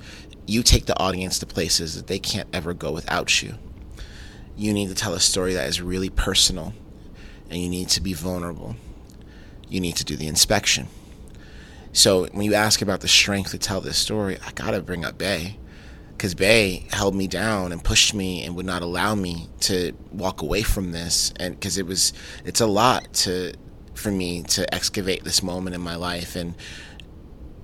You 0.47 0.63
take 0.63 0.87
the 0.87 0.97
audience 0.99 1.37
to 1.39 1.45
places 1.45 1.95
that 1.95 2.07
they 2.07 2.17
can't 2.17 2.49
ever 2.51 2.73
go 2.73 2.91
without 2.91 3.43
you. 3.43 3.53
You 4.57 4.73
need 4.73 4.89
to 4.89 4.95
tell 4.95 5.13
a 5.13 5.19
story 5.19 5.53
that 5.53 5.67
is 5.67 5.79
really 5.81 6.09
personal, 6.09 6.73
and 7.49 7.61
you 7.61 7.69
need 7.69 7.89
to 7.89 8.01
be 8.01 8.13
vulnerable 8.13 8.75
you 9.71 9.79
need 9.79 9.95
to 9.97 10.05
do 10.05 10.15
the 10.15 10.27
inspection. 10.27 10.87
So 11.93 12.25
when 12.27 12.43
you 12.43 12.53
ask 12.53 12.81
about 12.81 13.01
the 13.01 13.07
strength 13.07 13.51
to 13.51 13.57
tell 13.57 13.81
this 13.81 13.97
story, 13.97 14.37
I 14.45 14.51
gotta 14.51 14.81
bring 14.81 15.03
up 15.03 15.17
Bay, 15.17 15.57
because 16.11 16.35
Bay 16.35 16.85
held 16.91 17.15
me 17.15 17.27
down 17.27 17.71
and 17.71 17.83
pushed 17.83 18.13
me 18.13 18.45
and 18.45 18.55
would 18.55 18.65
not 18.65 18.81
allow 18.81 19.15
me 19.15 19.49
to 19.61 19.93
walk 20.11 20.41
away 20.41 20.61
from 20.61 20.91
this, 20.91 21.33
and 21.37 21.55
because 21.55 21.77
it 21.77 21.85
was 21.85 22.13
it's 22.45 22.61
a 22.61 22.67
lot 22.67 23.11
to 23.13 23.53
for 23.93 24.11
me 24.11 24.43
to 24.43 24.73
excavate 24.73 25.23
this 25.23 25.43
moment 25.43 25.75
in 25.75 25.81
my 25.81 25.95
life, 25.95 26.35
and 26.35 26.55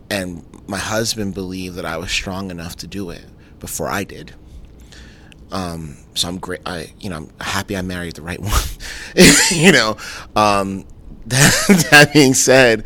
and 0.10 0.44
my 0.68 0.78
husband 0.78 1.34
believed 1.34 1.76
that 1.76 1.86
I 1.86 1.98
was 1.98 2.12
strong 2.12 2.52
enough 2.52 2.76
to 2.78 2.88
do 2.88 3.10
it, 3.10 3.26
before 3.60 3.90
I 3.90 4.04
did. 4.04 4.34
Um, 5.52 5.98
so 6.14 6.28
I'm 6.28 6.38
great. 6.40 6.62
I, 6.66 6.92
you 7.00 7.10
know, 7.10 7.18
I'm 7.18 7.30
happy 7.40 7.78
I 7.78 7.82
married 7.82 8.16
the 8.16 8.22
right 8.22 8.40
one. 8.42 8.62
you 9.52 9.72
know, 9.72 9.98
um, 10.36 10.86
that, 11.92 12.12
being 12.14 12.34
said, 12.34 12.86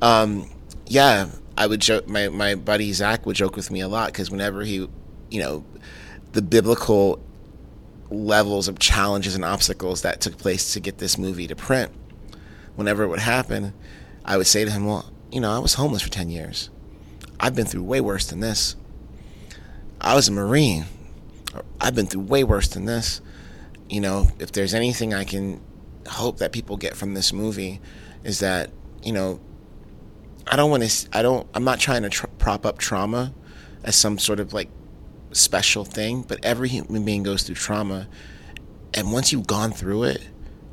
um, 0.00 0.48
yeah, 0.86 1.28
I 1.58 1.66
would 1.66 1.80
joke. 1.80 2.08
My 2.08 2.28
my 2.28 2.54
buddy 2.54 2.90
Zach 2.94 3.26
would 3.26 3.36
joke 3.36 3.54
with 3.54 3.70
me 3.70 3.80
a 3.80 3.88
lot 3.88 4.06
because 4.06 4.30
whenever 4.30 4.62
he, 4.62 4.88
you 5.30 5.40
know, 5.40 5.64
the 6.32 6.40
biblical 6.40 7.20
levels 8.10 8.66
of 8.66 8.78
challenges 8.78 9.34
and 9.34 9.44
obstacles 9.44 10.02
that 10.02 10.22
took 10.22 10.38
place 10.38 10.72
to 10.72 10.80
get 10.80 10.98
this 10.98 11.18
movie 11.18 11.46
to 11.46 11.54
print, 11.54 11.92
whenever 12.76 13.02
it 13.02 13.08
would 13.08 13.20
happen, 13.20 13.74
I 14.24 14.38
would 14.38 14.46
say 14.46 14.64
to 14.64 14.70
him, 14.70 14.86
"Well, 14.86 15.12
you 15.30 15.40
know, 15.42 15.50
I 15.50 15.58
was 15.58 15.74
homeless 15.74 16.00
for 16.00 16.10
ten 16.10 16.30
years. 16.30 16.70
I've 17.38 17.54
been 17.54 17.66
through 17.66 17.82
way 17.82 18.00
worse 18.00 18.24
than 18.26 18.40
this. 18.40 18.74
I 20.00 20.14
was 20.14 20.28
a 20.28 20.32
Marine. 20.32 20.86
I've 21.78 21.94
been 21.94 22.06
through 22.06 22.22
way 22.22 22.42
worse 22.42 22.68
than 22.68 22.86
this. 22.86 23.20
You 23.90 24.00
know, 24.00 24.28
if 24.38 24.50
there's 24.52 24.72
anything 24.72 25.12
I 25.12 25.24
can 25.24 25.60
hope 26.14 26.38
that 26.38 26.52
people 26.52 26.76
get 26.76 26.96
from 26.96 27.14
this 27.14 27.32
movie, 27.32 27.80
is 28.24 28.40
that 28.40 28.70
you 29.02 29.12
know, 29.12 29.40
I 30.46 30.56
don't 30.56 30.70
want 30.70 30.82
to. 30.82 31.08
I 31.12 31.22
don't. 31.22 31.46
I'm 31.54 31.64
not 31.64 31.80
trying 31.80 32.02
to 32.02 32.08
tr- 32.08 32.26
prop 32.38 32.64
up 32.64 32.78
trauma 32.78 33.34
as 33.84 33.96
some 33.96 34.18
sort 34.18 34.40
of 34.40 34.52
like 34.52 34.68
special 35.32 35.84
thing, 35.84 36.22
but 36.22 36.44
every 36.44 36.68
human 36.68 37.04
being 37.04 37.22
goes 37.22 37.42
through 37.42 37.56
trauma, 37.56 38.08
and 38.94 39.12
once 39.12 39.32
you've 39.32 39.46
gone 39.46 39.72
through 39.72 40.04
it, 40.04 40.22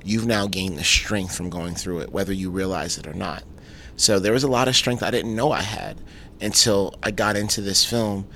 you've 0.03 0.27
now 0.27 0.47
gained 0.47 0.77
the 0.77 0.83
strength 0.83 1.35
from 1.35 1.49
going 1.49 1.75
through 1.75 1.99
it, 1.99 2.11
whether 2.11 2.33
you 2.33 2.51
realize 2.51 2.97
it 2.97 3.07
or 3.07 3.13
not. 3.13 3.43
So 3.95 4.19
there 4.19 4.33
was 4.33 4.43
a 4.43 4.47
lot 4.47 4.67
of 4.67 4.75
strength 4.75 5.03
I 5.03 5.11
didn't 5.11 5.35
know 5.35 5.51
I 5.51 5.61
had 5.61 5.97
until 6.39 6.95
I 7.03 7.11
got 7.11 7.35
into 7.35 7.61
this 7.61 7.85
film, 7.85 8.27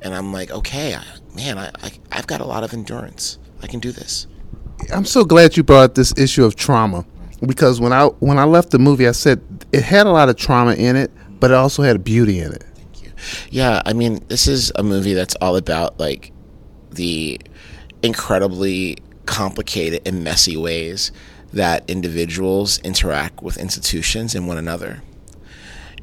and 0.00 0.14
I'm 0.14 0.32
like, 0.32 0.50
okay, 0.50 0.94
I, 0.94 1.04
man, 1.34 1.58
I, 1.58 1.70
I 1.82 1.92
I've 2.10 2.26
got 2.26 2.40
a 2.40 2.46
lot 2.46 2.64
of 2.64 2.72
endurance. 2.72 3.38
I 3.62 3.66
can 3.66 3.80
do 3.80 3.92
this. 3.92 4.26
I'm 4.92 5.04
so 5.04 5.24
glad 5.24 5.56
you 5.56 5.62
brought 5.62 5.94
this 5.94 6.16
issue 6.18 6.44
of 6.44 6.56
trauma 6.56 7.04
because 7.44 7.80
when 7.80 7.92
I 7.92 8.06
when 8.06 8.38
I 8.38 8.44
left 8.44 8.70
the 8.70 8.78
movie, 8.78 9.06
I 9.08 9.12
said 9.12 9.40
it 9.72 9.82
had 9.82 10.06
a 10.06 10.10
lot 10.10 10.28
of 10.28 10.36
trauma 10.36 10.74
in 10.74 10.96
it, 10.96 11.10
but 11.40 11.50
it 11.50 11.54
also 11.54 11.82
had 11.82 12.02
beauty 12.04 12.40
in 12.40 12.52
it. 12.52 12.64
Thank 12.74 13.02
you. 13.02 13.12
Yeah, 13.50 13.82
I 13.84 13.92
mean, 13.92 14.24
this 14.28 14.46
is 14.46 14.72
a 14.76 14.82
movie 14.82 15.14
that's 15.14 15.34
all 15.36 15.56
about 15.56 15.98
like 15.98 16.32
the 16.90 17.40
incredibly 18.02 18.98
complicated 19.26 20.02
and 20.06 20.24
messy 20.24 20.56
ways 20.56 21.12
that 21.52 21.88
individuals 21.88 22.78
interact 22.80 23.42
with 23.42 23.56
institutions 23.58 24.34
and 24.34 24.48
one 24.48 24.58
another. 24.58 25.02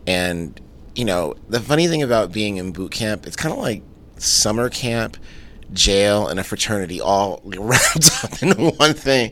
And 0.07 0.59
you 0.95 1.05
know, 1.05 1.35
the 1.47 1.59
funny 1.59 1.87
thing 1.87 2.03
about 2.03 2.31
being 2.31 2.57
in 2.57 2.71
boot 2.71 2.91
camp, 2.91 3.25
it's 3.25 3.35
kind 3.35 3.53
of 3.53 3.59
like 3.59 3.83
summer 4.17 4.69
camp, 4.69 5.17
jail, 5.73 6.27
and 6.27 6.39
a 6.39 6.43
fraternity 6.43 7.01
all 7.01 7.41
wrapped 7.45 8.23
up 8.23 8.41
in 8.41 8.51
one 8.75 8.93
thing. 8.93 9.31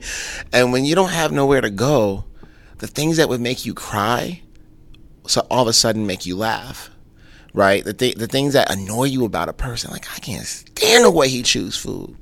And 0.53 0.71
when 0.71 0.85
you 0.85 0.95
don't 0.95 1.11
have 1.11 1.31
nowhere 1.31 1.61
to 1.61 1.69
go, 1.69 2.25
the 2.77 2.87
things 2.87 3.17
that 3.17 3.29
would 3.29 3.41
make 3.41 3.65
you 3.65 3.73
cry, 3.73 4.41
so 5.25 5.45
all 5.49 5.63
of 5.63 5.67
a 5.67 5.73
sudden 5.73 6.07
make 6.07 6.25
you 6.25 6.35
laugh, 6.35 6.89
right? 7.53 7.83
The 7.83 7.93
th- 7.93 8.15
the 8.15 8.27
things 8.27 8.53
that 8.53 8.71
annoy 8.71 9.05
you 9.05 9.25
about 9.25 9.49
a 9.49 9.53
person, 9.53 9.91
like 9.91 10.05
I 10.15 10.19
can't 10.19 10.45
stand 10.45 11.05
the 11.05 11.11
way 11.11 11.27
he 11.27 11.41
chews 11.41 11.75
food. 11.75 12.15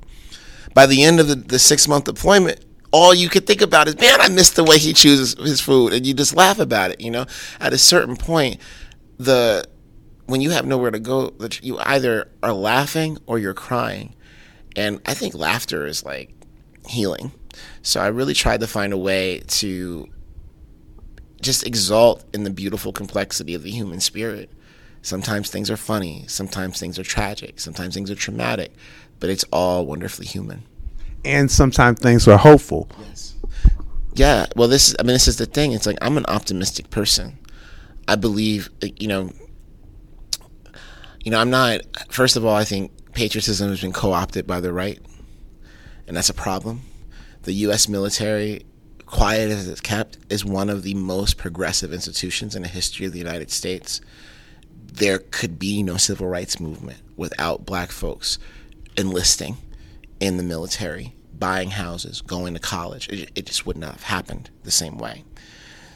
By 0.73 0.85
the 0.85 1.03
end 1.03 1.19
of 1.19 1.27
the, 1.27 1.35
the 1.35 1.59
six 1.59 1.87
month 1.87 2.05
deployment, 2.05 2.63
all 2.91 3.13
you 3.13 3.29
could 3.29 3.45
think 3.45 3.61
about 3.61 3.87
is, 3.87 3.99
man, 3.99 4.21
I 4.21 4.29
miss 4.29 4.51
the 4.51 4.63
way 4.63 4.77
he 4.77 4.93
chooses 4.93 5.35
his 5.37 5.59
food, 5.59 5.93
and 5.93 6.05
you 6.05 6.13
just 6.13 6.35
laugh 6.35 6.59
about 6.59 6.91
it. 6.91 7.01
You 7.01 7.11
know, 7.11 7.25
at 7.59 7.73
a 7.73 7.77
certain 7.77 8.15
point, 8.15 8.57
the 9.17 9.65
when 10.25 10.41
you 10.41 10.51
have 10.51 10.65
nowhere 10.65 10.91
to 10.91 10.99
go, 10.99 11.33
you 11.61 11.77
either 11.79 12.31
are 12.41 12.53
laughing 12.53 13.17
or 13.25 13.39
you're 13.39 13.53
crying, 13.53 14.15
and 14.75 15.01
I 15.05 15.13
think 15.13 15.33
laughter 15.33 15.85
is 15.85 16.03
like 16.03 16.33
healing. 16.87 17.31
So 17.81 18.01
I 18.01 18.07
really 18.07 18.33
tried 18.33 18.59
to 18.61 18.67
find 18.67 18.93
a 18.93 18.97
way 18.97 19.39
to 19.47 20.07
just 21.41 21.65
exalt 21.65 22.25
in 22.33 22.43
the 22.43 22.49
beautiful 22.49 22.91
complexity 22.91 23.53
of 23.53 23.63
the 23.63 23.71
human 23.71 23.99
spirit. 23.99 24.49
Sometimes 25.01 25.49
things 25.49 25.69
are 25.69 25.77
funny, 25.77 26.25
sometimes 26.27 26.79
things 26.79 26.97
are 26.97 27.03
tragic, 27.03 27.59
sometimes 27.59 27.93
things 27.93 28.09
are 28.09 28.15
traumatic, 28.15 28.73
but 29.19 29.29
it's 29.29 29.45
all 29.53 29.85
wonderfully 29.85 30.25
human. 30.25 30.63
And 31.23 31.49
sometimes 31.49 31.99
things 31.99 32.27
are 32.27 32.37
hopeful. 32.37 32.89
Yes. 33.07 33.35
Yeah. 34.15 34.47
Well, 34.55 34.67
this 34.67 34.89
is, 34.89 34.95
I 34.99 35.03
mean, 35.03 35.13
this 35.13 35.27
is 35.27 35.37
the 35.37 35.45
thing. 35.45 35.73
It's 35.73 35.85
like 35.85 35.97
I'm 36.01 36.17
an 36.17 36.25
optimistic 36.27 36.89
person. 36.89 37.37
I 38.07 38.15
believe, 38.15 38.69
you 38.81 39.07
know, 39.07 39.31
you 41.25 41.31
know, 41.31 41.39
I'm 41.39 41.49
not, 41.49 41.81
first 42.09 42.35
of 42.35 42.45
all, 42.45 42.55
I 42.55 42.63
think 42.63 42.91
patriotism 43.13 43.69
has 43.69 43.81
been 43.81 43.91
co 43.91 44.13
opted 44.13 44.45
by 44.45 44.59
the 44.59 44.71
right, 44.71 44.99
and 46.07 46.15
that's 46.15 46.29
a 46.29 46.35
problem. 46.35 46.81
The 47.43 47.53
U.S. 47.53 47.89
military, 47.89 48.63
quiet 49.07 49.49
as 49.49 49.67
it's 49.67 49.81
kept, 49.81 50.19
is 50.29 50.45
one 50.45 50.69
of 50.69 50.83
the 50.83 50.93
most 50.93 51.37
progressive 51.37 51.91
institutions 51.91 52.55
in 52.55 52.61
the 52.61 52.67
history 52.67 53.07
of 53.07 53.11
the 53.11 53.17
United 53.17 53.49
States. 53.49 54.01
There 54.93 55.17
could 55.17 55.57
be 55.57 55.81
no 55.81 55.97
civil 55.97 56.27
rights 56.27 56.59
movement 56.59 56.99
without 57.17 57.65
black 57.65 57.91
folks 57.91 58.37
enlisting 58.95 59.57
in 60.19 60.37
the 60.37 60.43
military, 60.43 61.15
buying 61.33 61.71
houses, 61.71 62.21
going 62.21 62.53
to 62.53 62.59
college. 62.59 63.09
It, 63.09 63.31
it 63.35 63.45
just 63.47 63.65
would 63.65 63.77
not 63.77 63.93
have 63.93 64.03
happened 64.03 64.51
the 64.63 64.71
same 64.71 64.99
way. 64.99 65.23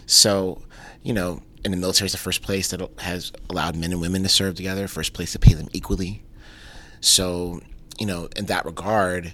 So, 0.07 0.63
you 1.03 1.13
know, 1.13 1.43
and 1.63 1.73
the 1.73 1.77
military 1.77 2.05
is 2.07 2.11
the 2.13 2.17
first 2.17 2.41
place 2.41 2.69
that 2.69 2.81
has 2.99 3.31
allowed 3.49 3.75
men 3.75 3.91
and 3.91 4.01
women 4.01 4.23
to 4.23 4.29
serve 4.29 4.55
together, 4.55 4.87
first 4.87 5.13
place 5.13 5.33
to 5.33 5.39
pay 5.39 5.53
them 5.53 5.67
equally. 5.73 6.23
So, 7.01 7.61
you 7.99 8.05
know, 8.05 8.29
in 8.35 8.45
that 8.45 8.65
regard, 8.65 9.33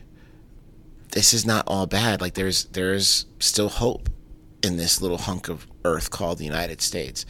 this 1.11 1.33
is 1.33 1.45
not 1.45 1.63
all 1.67 1.85
bad. 1.85 2.21
Like 2.21 2.33
there's 2.33 2.65
there's 2.65 3.25
still 3.39 3.69
hope 3.69 4.09
in 4.63 4.77
this 4.77 5.01
little 5.01 5.17
hunk 5.17 5.47
of 5.47 5.67
earth 5.83 6.09
called 6.09 6.37
the 6.37 6.45
United 6.45 6.81
States. 6.81 7.25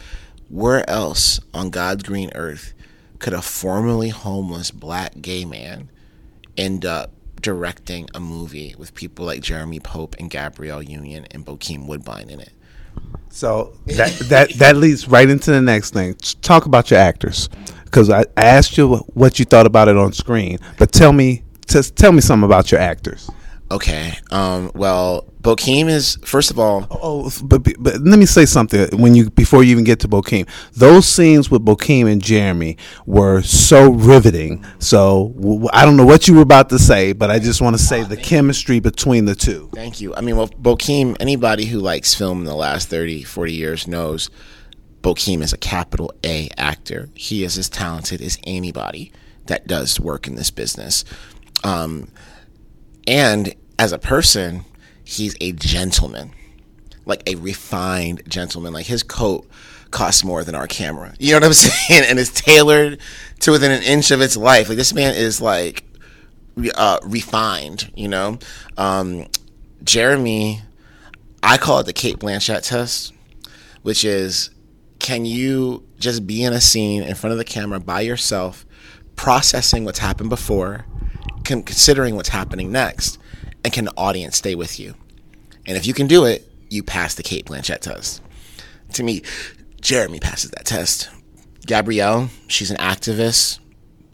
Where 0.49 0.89
else 0.89 1.39
on 1.53 1.69
God's 1.69 2.03
green 2.03 2.31
earth 2.35 2.73
could 3.19 3.33
a 3.33 3.41
formerly 3.41 4.09
homeless 4.09 4.71
black 4.71 5.21
gay 5.21 5.45
man 5.45 5.89
end 6.57 6.85
up 6.85 7.11
directing 7.41 8.07
a 8.13 8.19
movie 8.19 8.75
with 8.77 8.95
people 8.95 9.25
like 9.25 9.41
Jeremy 9.41 9.79
Pope 9.79 10.15
and 10.19 10.31
Gabrielle 10.31 10.81
Union 10.81 11.27
and 11.31 11.45
Bokeem 11.45 11.87
Woodbine 11.87 12.29
in 12.29 12.39
it? 12.39 12.53
So 13.29 13.73
that 13.87 14.11
that 14.29 14.53
that 14.55 14.75
leads 14.77 15.07
right 15.07 15.29
into 15.29 15.51
the 15.51 15.61
next 15.61 15.91
thing. 15.91 16.15
Talk 16.41 16.65
about 16.65 16.91
your 16.91 16.99
actors, 16.99 17.49
because 17.85 18.09
I, 18.09 18.21
I 18.37 18.45
asked 18.45 18.77
you 18.77 18.97
what 19.13 19.39
you 19.39 19.45
thought 19.45 19.65
about 19.65 19.87
it 19.87 19.97
on 19.97 20.13
screen, 20.13 20.59
but 20.77 20.91
tell 20.91 21.13
me 21.13 21.43
just 21.67 21.95
tell 21.95 22.11
me 22.11 22.21
something 22.21 22.45
about 22.45 22.71
your 22.71 22.81
actors. 22.81 23.29
Okay. 23.71 24.13
Um, 24.29 24.71
well, 24.75 25.25
Bokeem 25.41 25.87
is 25.89 26.17
first 26.23 26.51
of 26.51 26.59
all. 26.59 26.87
Oh, 26.91 27.31
but, 27.43 27.63
but 27.79 27.97
let 27.99 28.19
me 28.19 28.25
say 28.25 28.45
something 28.45 28.87
when 28.99 29.15
you 29.15 29.29
before 29.31 29.63
you 29.63 29.71
even 29.71 29.83
get 29.83 29.99
to 30.01 30.07
Bokeem. 30.07 30.47
Those 30.73 31.07
scenes 31.07 31.49
with 31.49 31.65
Bokeem 31.65 32.11
and 32.11 32.21
Jeremy 32.21 32.77
were 33.05 33.41
so 33.41 33.91
riveting. 33.91 34.63
So 34.79 35.33
w- 35.39 35.67
I 35.73 35.83
don't 35.83 35.97
know 35.97 36.05
what 36.05 36.27
you 36.27 36.35
were 36.35 36.41
about 36.41 36.69
to 36.69 36.79
say, 36.79 37.13
but 37.13 37.31
I 37.31 37.39
just 37.39 37.59
want 37.59 37.75
to 37.75 37.81
say 37.81 38.03
the 38.03 38.17
chemistry 38.17 38.79
between 38.79 39.25
the 39.25 39.35
two. 39.35 39.69
Thank 39.73 39.99
you. 39.99 40.13
I 40.15 40.21
mean, 40.21 40.37
well, 40.37 40.47
Bokeem. 40.47 41.17
Anybody 41.19 41.65
who 41.65 41.79
likes 41.79 42.13
film 42.13 42.39
in 42.39 42.45
the 42.45 42.55
last 42.55 42.89
30, 42.89 43.23
40 43.23 43.53
years 43.53 43.87
knows 43.87 44.29
Bokeem 45.01 45.41
is 45.41 45.53
a 45.53 45.57
capital 45.57 46.13
A 46.23 46.49
actor. 46.57 47.09
He 47.15 47.43
is 47.43 47.57
as 47.57 47.69
talented 47.69 48.21
as 48.21 48.37
anybody 48.43 49.11
that 49.47 49.67
does 49.67 49.99
work 49.99 50.27
in 50.27 50.35
this 50.35 50.51
business. 50.51 51.03
Um, 51.63 52.09
and 53.07 53.53
as 53.77 53.91
a 53.91 53.97
person, 53.99 54.65
he's 55.03 55.35
a 55.41 55.51
gentleman, 55.51 56.31
like 57.05 57.23
a 57.27 57.35
refined 57.35 58.23
gentleman. 58.27 58.73
Like 58.73 58.85
his 58.85 59.03
coat 59.03 59.47
costs 59.91 60.23
more 60.23 60.43
than 60.43 60.55
our 60.55 60.67
camera. 60.67 61.13
You 61.19 61.31
know 61.31 61.37
what 61.37 61.45
I'm 61.45 61.53
saying? 61.53 62.03
And 62.07 62.19
it's 62.19 62.31
tailored 62.31 62.99
to 63.41 63.51
within 63.51 63.71
an 63.71 63.83
inch 63.83 64.11
of 64.11 64.21
its 64.21 64.37
life. 64.37 64.69
Like 64.69 64.77
this 64.77 64.93
man 64.93 65.15
is 65.15 65.41
like 65.41 65.83
uh, 66.75 66.99
refined. 67.03 67.91
You 67.95 68.07
know, 68.07 68.39
um, 68.77 69.27
Jeremy. 69.83 70.61
I 71.43 71.57
call 71.57 71.77
it 71.77 71.85
the 71.85 71.93
Cate 71.93 72.17
Blanchett 72.17 72.67
test, 72.67 73.13
which 73.83 74.03
is 74.03 74.49
can 74.97 75.25
you 75.25 75.85
just 75.99 76.25
be 76.25 76.43
in 76.43 76.53
a 76.53 76.59
scene 76.59 77.03
in 77.03 77.13
front 77.13 77.33
of 77.33 77.37
the 77.37 77.43
camera 77.43 77.79
by 77.79 78.01
yourself, 78.01 78.65
processing 79.15 79.85
what's 79.85 79.99
happened 79.99 80.31
before, 80.31 80.87
considering 81.45 82.15
what's 82.15 82.29
happening 82.29 82.71
next, 82.71 83.17
and 83.63 83.71
can 83.71 83.85
the 83.85 83.93
audience 83.97 84.37
stay 84.37 84.55
with 84.55 84.79
you? 84.79 84.95
And 85.65 85.77
if 85.77 85.87
you 85.87 85.93
can 85.93 86.07
do 86.07 86.25
it, 86.25 86.49
you 86.69 86.83
pass 86.83 87.15
the 87.15 87.23
Cate 87.23 87.45
Blanchett 87.45 87.79
test. 87.79 88.21
To 88.93 89.03
me, 89.03 89.21
Jeremy 89.81 90.19
passes 90.19 90.51
that 90.51 90.65
test. 90.65 91.09
Gabrielle, 91.65 92.29
she's 92.47 92.71
an 92.71 92.77
activist. 92.77 93.59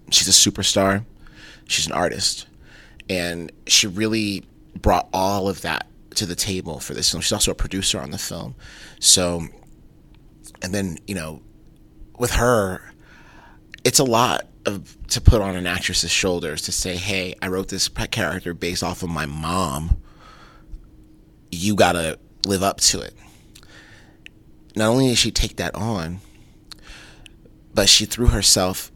She's 0.10 0.28
a 0.28 0.32
superstar. 0.32 1.06
She's 1.68 1.88
an 1.88 1.94
artist. 1.94 2.48
And 3.10 3.52
she 3.68 3.88
really 3.88 4.46
brought 4.76 5.10
all 5.14 5.50
of 5.50 5.62
that 5.62 5.88
to 6.16 6.26
the 6.26 6.36
table 6.36 6.80
for 6.80 6.94
this 6.94 7.12
film. 7.12 7.22
She's 7.22 7.32
also 7.32 7.52
a 7.52 7.56
producer 7.56 8.00
on 8.00 8.12
the 8.12 8.18
film. 8.18 8.56
So, 9.00 9.48
and 10.62 10.74
then, 10.74 10.98
you 11.08 11.16
know, 11.16 11.42
with 12.18 12.32
her, 12.32 12.82
it's 13.84 14.00
a 14.00 14.04
lot 14.04 14.48
of, 14.66 14.98
to 15.08 15.22
put 15.22 15.42
on 15.42 15.56
an 15.56 15.68
actress's 15.68 16.12
shoulders 16.12 16.62
to 16.64 16.72
say, 16.72 16.96
"Hey, 16.96 17.36
I 17.42 17.48
wrote 17.48 17.70
this 17.70 17.88
character 17.88 18.54
based 18.54 18.84
off 18.84 19.04
of 19.04 19.10
my 19.10 19.26
mom. 19.26 20.02
You 21.52 21.76
gotta 21.76 22.20
live 22.46 22.64
up 22.64 22.80
to 22.82 23.02
it." 23.02 23.16
Not 24.76 24.90
only 24.90 25.10
did 25.10 25.18
she 25.18 25.32
take 25.32 25.58
that 25.58 25.76
on, 25.76 26.22
but 27.74 27.90
she 27.90 28.06
threw 28.06 28.28
herself 28.28 28.92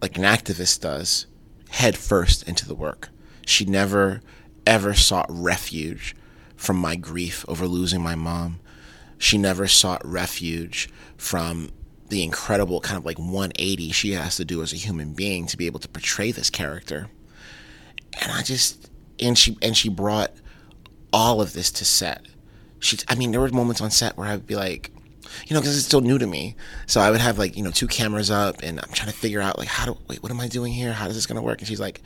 like 0.00 0.16
an 0.16 0.24
activist 0.24 0.80
does, 0.80 1.26
head 1.70 1.96
first 1.96 2.42
into 2.44 2.66
the 2.66 2.74
work. 2.74 3.08
She 3.44 3.64
never 3.64 4.20
ever 4.66 4.94
sought 4.94 5.26
refuge 5.28 6.14
from 6.56 6.76
my 6.76 6.96
grief 6.96 7.44
over 7.48 7.66
losing 7.66 8.02
my 8.02 8.14
mom. 8.14 8.60
She 9.18 9.38
never 9.38 9.66
sought 9.68 10.04
refuge 10.04 10.90
from 11.16 11.70
the 12.08 12.22
incredible 12.22 12.80
kind 12.80 12.96
of 12.96 13.04
like 13.04 13.18
180 13.18 13.92
she 13.92 14.12
has 14.12 14.36
to 14.36 14.44
do 14.44 14.62
as 14.62 14.72
a 14.72 14.76
human 14.76 15.12
being 15.12 15.46
to 15.46 15.56
be 15.56 15.66
able 15.66 15.80
to 15.80 15.88
portray 15.88 16.32
this 16.32 16.50
character. 16.50 17.08
And 18.20 18.32
I 18.32 18.42
just 18.42 18.90
and 19.20 19.36
she 19.36 19.56
and 19.62 19.76
she 19.76 19.88
brought 19.88 20.32
all 21.12 21.40
of 21.40 21.52
this 21.52 21.70
to 21.72 21.84
set. 21.84 22.26
She 22.78 22.98
I 23.08 23.14
mean 23.14 23.32
there 23.32 23.40
were 23.40 23.48
moments 23.48 23.80
on 23.80 23.90
set 23.90 24.16
where 24.16 24.28
I'd 24.28 24.46
be 24.46 24.56
like 24.56 24.90
you 25.46 25.54
know, 25.54 25.60
because 25.60 25.76
it's 25.76 25.86
still 25.86 26.00
new 26.00 26.18
to 26.18 26.26
me. 26.26 26.56
So 26.86 27.00
I 27.00 27.10
would 27.10 27.20
have 27.20 27.38
like, 27.38 27.56
you 27.56 27.62
know, 27.62 27.70
two 27.70 27.88
cameras 27.88 28.30
up 28.30 28.62
and 28.62 28.80
I'm 28.80 28.92
trying 28.92 29.10
to 29.10 29.16
figure 29.16 29.40
out 29.40 29.58
like, 29.58 29.68
how 29.68 29.86
do, 29.86 29.98
wait, 30.08 30.22
what 30.22 30.30
am 30.30 30.40
I 30.40 30.48
doing 30.48 30.72
here? 30.72 30.92
How 30.92 31.08
is 31.08 31.14
this 31.14 31.26
to 31.26 31.42
work? 31.42 31.58
And 31.58 31.68
she's 31.68 31.80
like, 31.80 32.00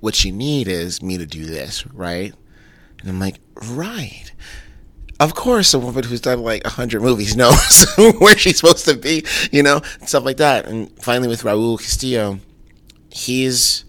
what 0.00 0.24
you 0.24 0.32
need 0.32 0.68
is 0.68 1.02
me 1.02 1.18
to 1.18 1.26
do 1.26 1.44
this, 1.46 1.86
right? 1.88 2.32
And 3.00 3.08
I'm 3.08 3.20
like, 3.20 3.40
right. 3.54 4.32
Of 5.24 5.34
course, 5.34 5.72
a 5.72 5.78
woman 5.78 6.04
who's 6.04 6.20
done 6.20 6.42
like 6.42 6.66
a 6.66 6.68
hundred 6.68 7.00
movies 7.00 7.34
knows 7.34 7.86
where 8.18 8.36
she's 8.36 8.58
supposed 8.58 8.84
to 8.84 8.94
be, 8.94 9.24
you 9.50 9.62
know, 9.62 9.80
stuff 10.04 10.22
like 10.22 10.36
that. 10.36 10.66
And 10.66 10.90
finally, 11.02 11.28
with 11.28 11.44
Raul 11.44 11.78
Castillo, 11.78 12.40
he's 13.08 13.86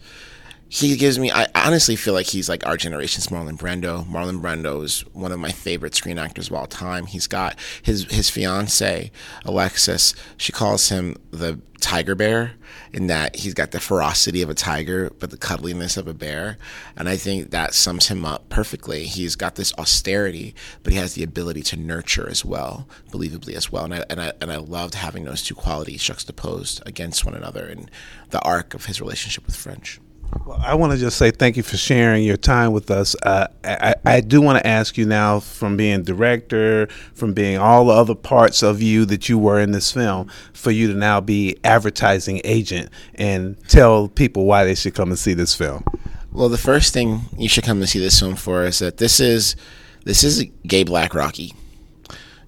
he 0.76 0.98
gives 0.98 1.18
me. 1.18 1.32
I 1.32 1.48
honestly 1.56 1.96
feel 1.96 2.14
like 2.14 2.28
he's 2.28 2.50
like 2.50 2.66
our 2.66 2.76
generation's 2.78 3.28
Marlon 3.28 3.58
Brando. 3.58 4.06
Marlon 4.06 4.42
Brando 4.42 4.84
is 4.84 5.02
one 5.14 5.32
of 5.32 5.40
my 5.40 5.52
favorite 5.52 5.96
screen 5.96 6.18
actors 6.18 6.48
of 6.48 6.54
all 6.54 6.68
time. 6.68 7.06
He's 7.06 7.28
got 7.28 7.58
his 7.82 8.04
his 8.12 8.30
fiance 8.30 9.12
Alexis. 9.46 10.14
She 10.38 10.52
calls 10.52 10.90
him 10.90 11.16
the 11.32 11.60
tiger 11.80 12.16
bear, 12.16 12.54
in 12.92 13.08
that 13.08 13.36
he's 13.36 13.54
got 13.54 13.72
the 13.72 13.80
ferocity 13.80 14.42
of 14.42 14.50
a 14.50 14.54
tiger, 14.54 15.12
but 15.20 15.30
the 15.30 15.38
cuddliness 15.38 15.98
of 15.98 16.08
a 16.08 16.14
bear. 16.14 16.58
And 16.98 17.08
I 17.08 17.16
think 17.16 17.52
that 17.52 17.74
sums 17.74 18.08
him 18.08 18.26
up 18.26 18.50
perfectly. 18.50 19.06
He's 19.06 19.36
got 19.36 19.56
this 19.56 19.74
austerity, 19.78 20.56
but 20.84 20.94
he 20.94 21.00
has 21.00 21.14
the 21.14 21.24
ability 21.24 21.62
to 21.64 21.78
nurture 21.78 22.28
as 22.30 22.44
well, 22.44 22.88
believably 23.12 23.54
as 23.54 23.72
well. 23.72 23.86
And 23.86 23.94
I 23.94 24.06
and 24.10 24.22
I 24.22 24.34
and 24.42 24.52
I 24.52 24.58
loved 24.58 24.96
having 24.96 25.24
those 25.24 25.44
two 25.44 25.56
qualities 25.56 26.04
juxtaposed 26.04 26.82
against 26.86 27.24
one 27.24 27.36
another 27.36 27.66
in 27.66 27.90
the 28.32 28.42
arc 28.42 28.74
of 28.74 28.86
his 28.86 29.00
relationship 29.00 29.46
with 29.46 29.56
French. 29.56 30.00
Well, 30.46 30.60
I 30.62 30.76
want 30.76 30.94
to 30.94 30.98
just 31.00 31.18
say 31.18 31.32
thank 31.32 31.58
you 31.58 31.64
for 31.64 31.78
sharing 31.78 32.24
your 32.24 32.38
time 32.38 32.72
with 32.72 32.92
us. 32.92 33.16
Uh, 33.24 33.48
I, 33.64 33.96
I, 34.06 34.22
do 34.22 34.42
want 34.42 34.60
to 34.60 34.68
ask 34.68 34.98
you 34.98 35.06
now, 35.06 35.40
from 35.40 35.76
being 35.76 36.04
director, 36.04 36.88
from 37.14 37.34
being 37.34 37.58
all 37.58 37.86
the 37.86 37.94
other 37.94 38.14
parts 38.14 38.62
of 38.62 38.82
you 38.82 39.06
that 39.06 39.28
you 39.28 39.40
were 39.40 39.60
in 39.60 39.72
this 39.72 39.92
film, 39.92 40.30
for 40.54 40.70
you 40.70 40.88
to 40.92 40.94
now 40.94 41.20
be 41.20 41.58
advertising 41.64 42.42
agent 42.44 42.90
and 43.16 43.58
tell 43.68 44.08
people 44.08 44.46
why 44.46 44.66
they 44.66 44.76
should 44.76 44.94
come 44.94 45.10
and 45.10 45.18
see 45.18 45.34
this 45.34 45.56
film. 45.56 45.84
Well, 46.32 46.50
the 46.50 46.58
first 46.58 46.94
thing 46.94 47.22
you 47.38 47.50
should 47.50 47.64
come 47.64 47.80
and 47.80 47.90
see 47.90 48.00
this 48.00 48.20
film 48.20 48.36
for 48.36 48.66
is 48.66 48.80
that 48.80 48.98
this 48.98 49.20
is 49.20 49.56
this 50.04 50.24
is 50.24 50.46
gay 50.68 50.84
black 50.84 51.16
Rocky. 51.16 51.54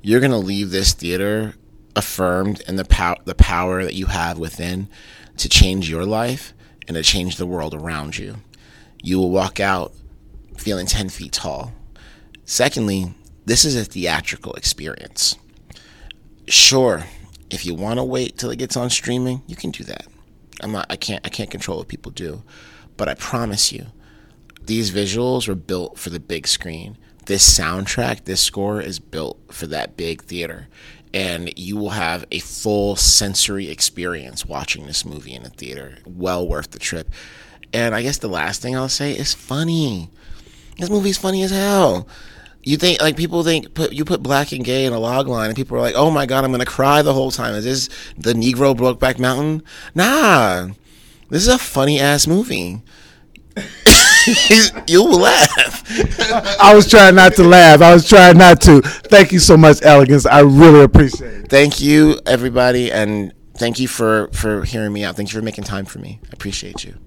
You're 0.01 0.19
gonna 0.19 0.37
leave 0.37 0.71
this 0.71 0.93
theater 0.93 1.55
affirmed 1.95 2.61
in 2.67 2.75
the 2.75 2.85
power 2.85 3.15
the 3.25 3.33
power 3.33 3.83
that 3.83 3.95
you 3.95 4.07
have 4.07 4.37
within 4.37 4.87
to 5.37 5.49
change 5.49 5.89
your 5.89 6.05
life 6.05 6.53
and 6.87 6.95
to 6.95 7.03
change 7.03 7.37
the 7.37 7.45
world 7.45 7.73
around 7.73 8.17
you. 8.17 8.37
You 9.01 9.19
will 9.19 9.29
walk 9.29 9.59
out 9.59 9.93
feeling 10.57 10.87
10 10.87 11.09
feet 11.09 11.33
tall. 11.33 11.73
Secondly, 12.45 13.13
this 13.45 13.65
is 13.65 13.75
a 13.75 13.85
theatrical 13.85 14.53
experience. 14.53 15.37
Sure, 16.47 17.05
if 17.49 17.65
you 17.65 17.73
want 17.73 17.99
to 17.99 18.03
wait 18.03 18.37
till 18.37 18.49
it 18.49 18.59
gets 18.59 18.77
on 18.77 18.89
streaming, 18.89 19.41
you 19.47 19.55
can 19.55 19.71
do 19.71 19.83
that. 19.83 20.07
I'm 20.61 20.71
not 20.71 20.87
I 20.89 20.95
can't 20.95 21.25
I 21.25 21.29
can't 21.29 21.51
control 21.51 21.77
what 21.77 21.87
people 21.87 22.11
do. 22.11 22.43
But 22.95 23.07
I 23.07 23.13
promise 23.13 23.71
you, 23.71 23.87
these 24.63 24.91
visuals 24.91 25.47
were 25.47 25.55
built 25.55 25.99
for 25.99 26.09
the 26.09 26.19
big 26.19 26.47
screen. 26.47 26.97
This 27.25 27.57
soundtrack, 27.57 28.23
this 28.23 28.41
score 28.41 28.81
is 28.81 28.99
built 28.99 29.37
for 29.53 29.67
that 29.67 29.97
big 29.97 30.23
theater 30.23 30.67
and 31.13 31.57
you 31.57 31.77
will 31.77 31.91
have 31.91 32.25
a 32.31 32.39
full 32.39 32.95
sensory 32.95 33.69
experience 33.69 34.45
watching 34.45 34.85
this 34.85 35.05
movie 35.05 35.33
in 35.33 35.45
a 35.45 35.49
theater. 35.49 35.97
Well 36.05 36.47
worth 36.47 36.71
the 36.71 36.79
trip. 36.79 37.09
And 37.73 37.93
I 37.93 38.01
guess 38.01 38.17
the 38.17 38.27
last 38.27 38.61
thing 38.61 38.75
I'll 38.75 38.89
say 38.89 39.13
is 39.13 39.33
funny. 39.33 40.09
This 40.77 40.89
movie's 40.89 41.17
funny 41.17 41.43
as 41.43 41.51
hell. 41.51 42.07
You 42.63 42.77
think 42.77 43.01
like 43.01 43.15
people 43.15 43.43
think 43.43 43.73
put 43.73 43.93
you 43.93 44.03
put 44.03 44.21
black 44.21 44.51
and 44.51 44.63
gay 44.63 44.85
in 44.85 44.93
a 44.93 44.99
log 44.99 45.27
line 45.27 45.47
and 45.49 45.55
people 45.55 45.77
are 45.77 45.81
like, 45.81 45.95
oh 45.95 46.11
my 46.11 46.25
god, 46.25 46.43
I'm 46.43 46.51
gonna 46.51 46.65
cry 46.65 47.01
the 47.01 47.13
whole 47.13 47.31
time. 47.31 47.55
Is 47.55 47.63
this 47.63 47.89
the 48.17 48.33
Negro 48.33 48.75
Brokeback 48.75 49.19
Mountain? 49.19 49.63
Nah, 49.95 50.67
this 51.29 51.43
is 51.43 51.47
a 51.47 51.57
funny 51.57 51.99
ass 51.99 52.27
movie. 52.27 52.81
You'll 54.87 55.19
laugh. 55.19 55.83
I 56.59 56.73
was 56.75 56.89
trying 56.89 57.15
not 57.15 57.33
to 57.35 57.43
laugh. 57.43 57.81
I 57.81 57.93
was 57.93 58.07
trying 58.07 58.37
not 58.37 58.61
to. 58.61 58.81
Thank 58.81 59.31
you 59.31 59.39
so 59.39 59.57
much, 59.57 59.81
Elegance. 59.83 60.25
I 60.25 60.41
really 60.41 60.83
appreciate 60.83 61.33
it. 61.45 61.49
Thank 61.49 61.79
you, 61.79 62.19
everybody, 62.25 62.91
and 62.91 63.33
thank 63.55 63.79
you 63.79 63.87
for 63.87 64.29
for 64.33 64.63
hearing 64.63 64.93
me 64.93 65.03
out. 65.03 65.15
Thank 65.15 65.31
you 65.33 65.39
for 65.39 65.45
making 65.45 65.63
time 65.63 65.85
for 65.85 65.99
me. 65.99 66.19
I 66.25 66.29
appreciate 66.33 66.83
you. 66.83 66.97